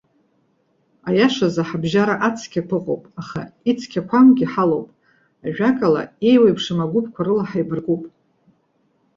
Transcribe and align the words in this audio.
Аиашазы 1.07 1.61
ҳабжьара 1.67 2.15
ацқьақәа 2.27 2.77
ыҟоуп, 2.79 3.03
аха 3.21 3.41
ицқьақәамгьы 3.69 4.45
ҳалоуп. 4.53 4.87
Ажәак 5.45 5.79
ала, 5.87 6.03
иеиуеиԥшым 6.25 6.79
агәыԥқәа 6.83 7.21
рыла 7.25 7.43
ҳаибаркуп. 7.49 8.03